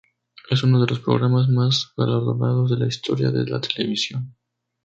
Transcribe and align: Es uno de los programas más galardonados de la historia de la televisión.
Es 0.49 0.63
uno 0.63 0.81
de 0.81 0.87
los 0.87 0.99
programas 0.99 1.47
más 1.49 1.93
galardonados 1.95 2.71
de 2.71 2.77
la 2.77 2.87
historia 2.87 3.29
de 3.29 3.45
la 3.45 3.61
televisión. 3.61 4.35